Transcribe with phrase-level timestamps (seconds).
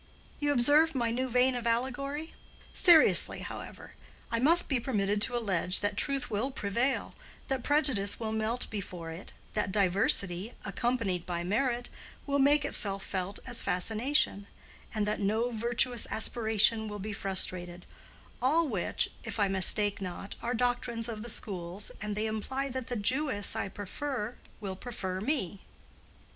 [0.39, 2.33] (You observe my new vein of allegory?)
[2.73, 3.93] Seriously, however,
[4.31, 7.13] I must be permitted to allege that truth will prevail,
[7.49, 11.87] that prejudice will melt before it, that diversity, accompanied by merit,
[12.25, 14.47] will make itself felt as fascination,
[14.91, 21.07] and that no virtuous aspiration will be frustrated—all which, if I mistake not, are doctrines
[21.09, 25.61] of the schools, and they imply that the Jewess I prefer will prefer me.